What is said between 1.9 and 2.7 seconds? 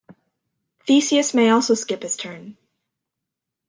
his turn.